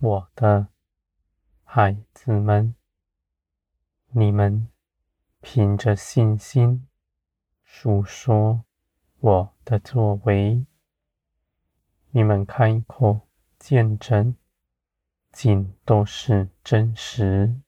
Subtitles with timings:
[0.00, 0.68] 我的
[1.64, 2.76] 孩子们，
[4.10, 4.68] 你们
[5.40, 6.86] 凭着信心
[7.64, 8.64] 述说
[9.18, 10.64] 我的作为，
[12.12, 13.22] 你们开口
[13.58, 14.36] 见证，
[15.32, 17.60] 尽都是真实。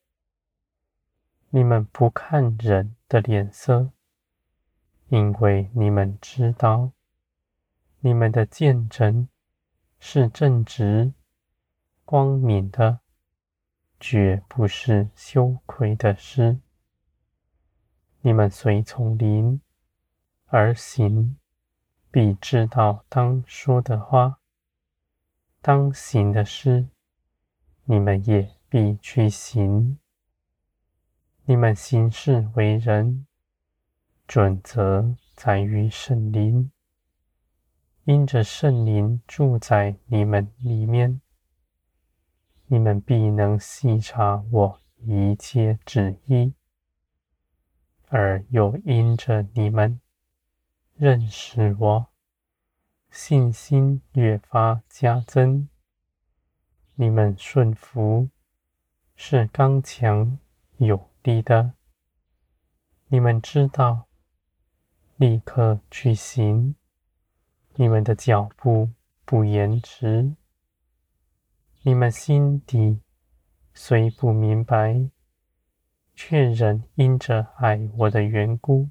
[1.49, 3.91] 你们不看人的脸色，
[5.09, 6.93] 因为你们知道，
[7.99, 9.27] 你们的见证
[9.99, 11.11] 是正直、
[12.11, 12.99] 光明的，
[13.97, 16.59] 绝不是羞愧的事。
[18.19, 19.61] 你们随从灵
[20.47, 21.37] 而行，
[22.11, 24.41] 必知道当说的话，
[25.61, 26.89] 当行的事，
[27.85, 29.97] 你们也必去行。
[31.45, 33.25] 你们行事为人，
[34.27, 36.69] 准则在于圣灵，
[38.03, 41.21] 因着圣灵住在你们里面，
[42.73, 46.53] 你们必能细察我一切旨意，
[48.07, 49.99] 而又因着你们
[50.95, 52.07] 认识我，
[53.09, 55.67] 信心越发加增。
[56.95, 58.29] 你们顺服
[59.17, 60.39] 是刚强
[60.77, 61.73] 有力的，
[63.07, 64.07] 你们知道，
[65.17, 66.75] 立刻去行，
[67.75, 68.91] 你们的脚步
[69.25, 70.37] 不延迟。
[71.83, 73.01] 你们心底
[73.73, 75.09] 虽不明白，
[76.13, 78.89] 却仍因着爱我的缘故，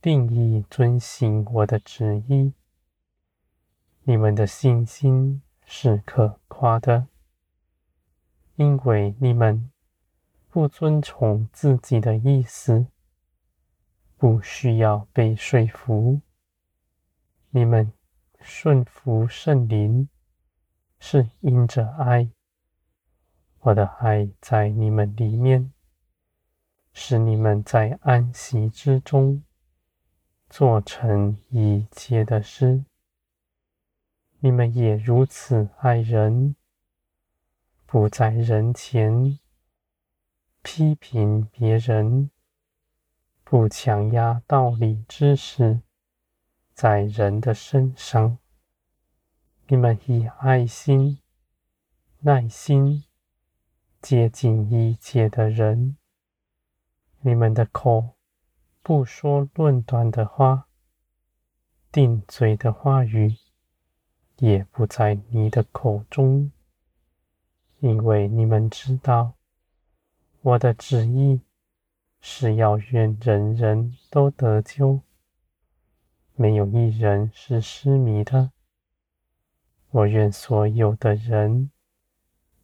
[0.00, 2.54] 定意遵行我的旨意。
[4.04, 7.08] 你们的信心是可夸的，
[8.56, 9.70] 因为你们。
[10.48, 12.86] 不遵从自己的意思，
[14.16, 16.22] 不需要被说服。
[17.50, 17.92] 你们
[18.40, 20.08] 顺服圣灵，
[20.98, 22.30] 是因着爱。
[23.60, 25.72] 我的爱在你们里面，
[26.92, 29.42] 使你们在安息之中
[30.48, 32.84] 做成一切的事。
[34.38, 36.54] 你们也如此爱人，
[37.86, 39.38] 不在人前。
[40.62, 42.30] 批评别人，
[43.44, 45.80] 不强压道理知识
[46.74, 48.38] 在人的身上。
[49.68, 51.18] 你们以爱心、
[52.20, 53.02] 耐心
[54.00, 55.96] 接近一切的人。
[57.22, 58.10] 你们的口
[58.80, 60.68] 不说论断的话，
[61.90, 63.34] 定罪的话语
[64.36, 66.52] 也不在你的口中，
[67.80, 69.34] 因为你们知道。
[70.42, 71.40] 我的旨意
[72.20, 75.00] 是要愿人人都得救，
[76.36, 78.52] 没有一人是失迷的。
[79.96, 81.70] 我愿所有的人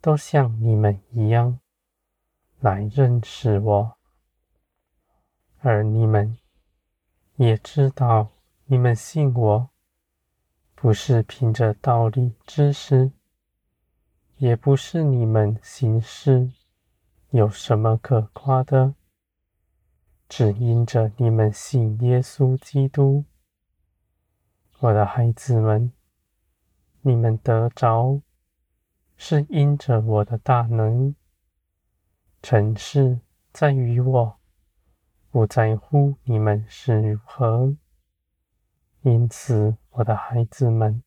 [0.03, 1.61] 都像你们一样
[2.61, 3.97] 来认识我，
[5.61, 6.37] 而你们
[7.37, 8.33] 也知道，
[8.67, 9.71] 你们信我，
[10.75, 13.13] 不是凭着道理知识，
[14.37, 16.53] 也不是你们行事。
[17.31, 18.95] 有什么可夸的？
[20.29, 23.25] 只因着你们信耶稣基督，
[24.81, 25.91] 我的孩子们，
[27.03, 28.21] 你们得着，
[29.17, 31.15] 是因着我的大能。
[32.41, 33.21] 成事
[33.53, 34.37] 在于我，
[35.31, 37.77] 不在乎你们是如何。
[39.03, 41.03] 因此，我的孩子们，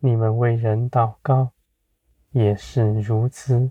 [0.00, 1.52] 你们为人祷告，
[2.30, 3.70] 也是如此。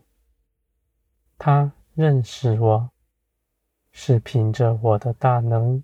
[1.38, 2.90] 他认识我，
[3.92, 5.84] 是凭着我的大能，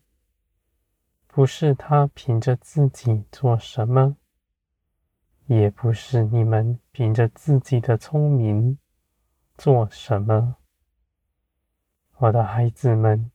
[1.27, 4.17] 不是他凭着自己做什么，
[5.49, 8.77] 也不是你们凭着自己的聪明
[9.57, 10.57] 做什么。
[12.17, 13.31] 我的孩子们，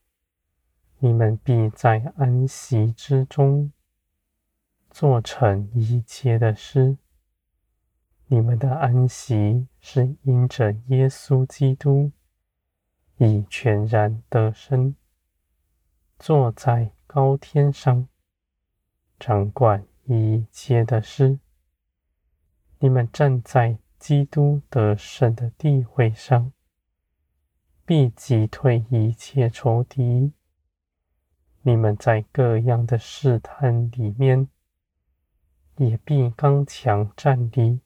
[1.01, 3.73] 你们必在安息之中
[4.91, 6.99] 做成一切的事。
[8.29, 12.13] 你们的安息是因着耶稣基督
[13.17, 14.95] 已全然得胜，
[16.21, 18.07] 坐在高天上，
[19.19, 21.41] 掌管一切的事。
[22.85, 26.53] 你们站在基督得胜的地位上，
[27.87, 30.35] 必击退一切仇敌。
[31.63, 34.51] 你们在各样的试探里面，
[35.79, 37.81] 也必刚强站立。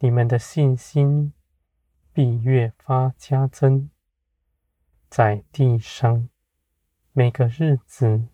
[0.00, 1.32] 你们的信心
[2.12, 3.88] 必越发加增，
[5.08, 6.28] 在地上
[7.12, 8.26] 每个日子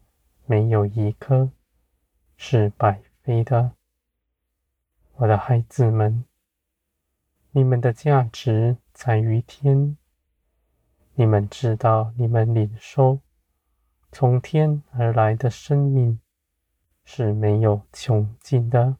[0.46, 1.50] 没有一刻
[2.38, 3.72] 是白费的。
[5.18, 6.26] 我的孩子们，
[7.52, 9.96] 你们的价值在于天。
[11.14, 13.20] 你们知道，你们领受
[14.12, 16.20] 从天而来的生命
[17.02, 18.98] 是没有穷尽的。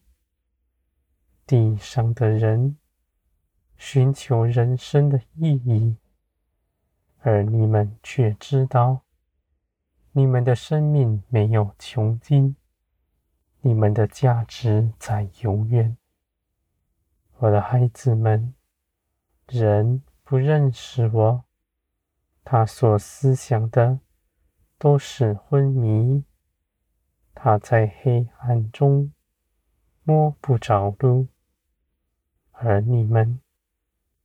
[1.46, 2.78] 地上的人
[3.76, 5.96] 寻求人生的意义，
[7.18, 9.02] 而你们却知道，
[10.12, 12.56] 你们的生命没有穷尽，
[13.60, 15.94] 你们的价值在永远。
[17.38, 18.54] 我的孩子们，
[19.46, 21.44] 人不认识我，
[22.42, 24.00] 他所思想的
[24.78, 26.24] 都是昏迷，
[27.34, 29.12] 他在黑暗中
[30.02, 31.28] 摸不着路，
[32.52, 33.38] 而你们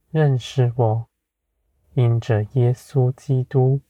[0.09, 1.09] 认识我，
[1.95, 3.81] 因着耶稣基督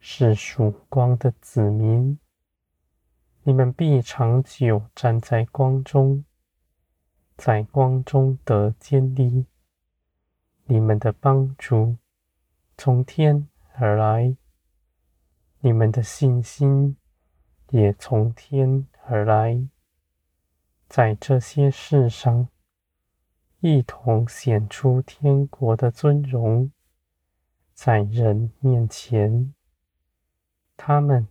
[0.00, 2.18] 是曙光的子民，
[3.42, 6.24] 你们必长久站在光中。
[7.38, 9.46] 在光中得坚立，
[10.64, 11.96] 你们的帮助
[12.76, 14.36] 从天而来，
[15.60, 16.96] 你们的信心
[17.70, 19.68] 也从天而来，
[20.88, 22.48] 在这些事上
[23.60, 26.72] 一同显出天国的尊荣，
[27.72, 29.54] 在人面前，
[30.76, 31.28] 他们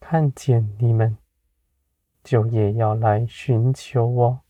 [0.00, 1.18] 看见你们，
[2.22, 4.43] 就也要来寻求我。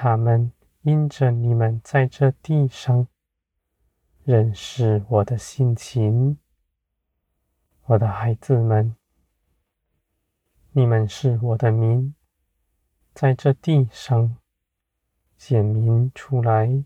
[0.00, 0.52] 他们
[0.82, 3.08] 因着你们在这地上
[4.22, 6.38] 认识我的性情，
[7.86, 8.94] 我的孩子们，
[10.70, 12.14] 你们是我的民，
[13.12, 14.36] 在这地上
[15.36, 16.84] 显明出来。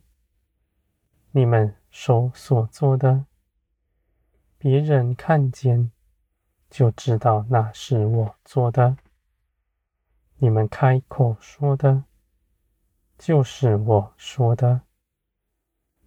[1.33, 3.27] 你们手所做的，
[4.57, 5.93] 别人看见
[6.71, 8.97] 就知道那是我做的。
[10.39, 12.05] 你们开口说的。
[13.25, 14.81] 就是我说的，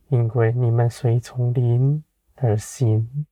[0.10, 2.04] 因为你们随从灵
[2.34, 3.26] 而行，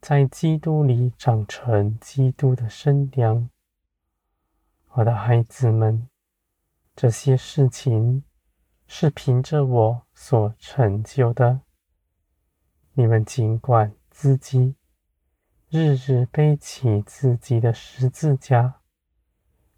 [0.00, 3.50] 在基督里长成基督的身量。
[4.90, 6.08] 我的孩子们，
[6.94, 8.22] 这些事情
[8.86, 11.62] 是凭着我所成就的。
[12.92, 14.76] 你们尽管自己
[15.68, 18.76] 日日背起自己的十字架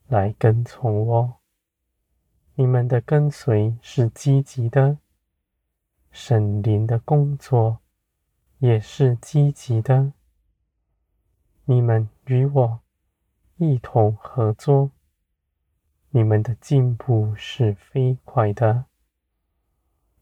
[0.09, 1.38] 来跟从我。
[2.61, 4.99] 你们的跟随是积极的，
[6.11, 7.79] 圣灵的工作
[8.59, 10.13] 也是积极的。
[11.67, 12.81] 你们与我
[13.59, 14.91] 一同合作，
[16.11, 18.87] 你们的进步是飞快的。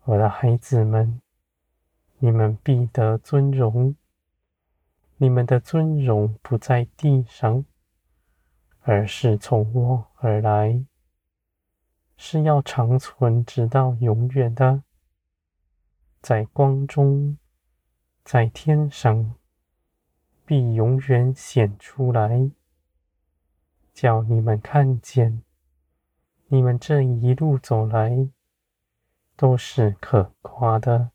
[0.04, 1.22] 我的孩子们，
[2.18, 3.96] 你们必得尊荣。
[5.16, 7.64] 你们的尊荣不在地上，
[8.82, 10.84] 而是从我而来。
[12.16, 14.82] 是要长存直到永远的，
[16.20, 17.36] 在光中，
[18.24, 19.34] 在天上，
[20.44, 22.50] 必永远显出来，
[23.92, 25.42] 叫你们看见，
[26.48, 28.30] 你们这一路走来，
[29.36, 31.10] 都是可夸的。